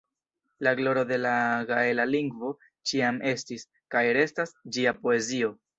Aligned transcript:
La 0.67 0.71
gloro 0.79 1.03
de 1.11 1.19
la 1.25 1.33
gaela 1.73 2.07
lingvo 2.15 2.51
ĉiam 2.93 3.23
estis, 3.35 3.69
kaj 3.97 4.05
restas, 4.23 4.59
ĝia 4.77 5.01
poezio. 5.05 5.59